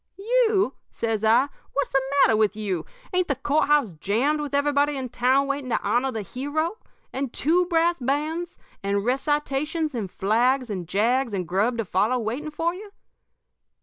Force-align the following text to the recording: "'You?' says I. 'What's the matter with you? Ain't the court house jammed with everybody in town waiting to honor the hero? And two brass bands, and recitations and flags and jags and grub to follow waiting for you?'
"'You?' 0.17 0.73
says 0.89 1.23
I. 1.23 1.47
'What's 1.73 1.91
the 1.91 2.01
matter 2.25 2.35
with 2.35 2.55
you? 2.55 2.87
Ain't 3.13 3.27
the 3.27 3.35
court 3.35 3.67
house 3.67 3.93
jammed 3.93 4.41
with 4.41 4.55
everybody 4.55 4.97
in 4.97 5.09
town 5.09 5.45
waiting 5.45 5.69
to 5.69 5.79
honor 5.83 6.11
the 6.11 6.23
hero? 6.23 6.79
And 7.13 7.31
two 7.31 7.67
brass 7.67 7.99
bands, 7.99 8.57
and 8.81 9.05
recitations 9.05 9.93
and 9.93 10.09
flags 10.09 10.71
and 10.71 10.87
jags 10.87 11.35
and 11.35 11.47
grub 11.47 11.77
to 11.77 11.85
follow 11.85 12.17
waiting 12.17 12.49
for 12.49 12.73
you?' 12.73 12.93